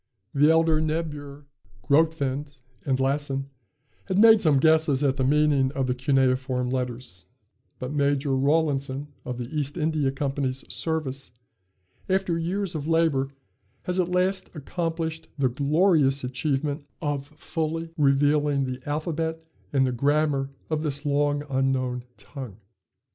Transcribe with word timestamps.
The 0.33 0.49
elder 0.49 0.81
Niebuhr, 0.81 1.45
Grotefend, 1.83 2.57
and 2.87 2.99
Lassen, 2.99 3.51
had 4.05 4.17
made 4.17 4.41
some 4.41 4.57
guesses 4.57 5.03
at 5.03 5.17
the 5.17 5.23
meaning 5.23 5.71
of 5.73 5.85
the 5.85 5.93
cuneiform 5.93 6.71
letters; 6.71 7.27
but 7.77 7.93
Major 7.93 8.31
Rawlinson 8.31 9.09
of 9.25 9.37
the 9.37 9.55
East 9.55 9.77
India 9.77 10.11
Company's 10.11 10.65
service, 10.73 11.33
after 12.09 12.35
years 12.39 12.73
of 12.73 12.87
labor, 12.87 13.29
has 13.83 13.99
at 13.99 14.09
last 14.09 14.49
accomplished 14.55 15.27
the 15.37 15.49
glorious 15.49 16.23
achievement 16.23 16.83
of 16.99 17.27
fully 17.37 17.91
revealing 17.95 18.63
the 18.65 18.81
alphabet 18.87 19.45
and 19.71 19.85
the 19.85 19.91
grammar 19.91 20.49
of 20.71 20.81
this 20.81 21.05
long 21.05 21.43
unknown 21.47 22.05
tongue. 22.17 22.57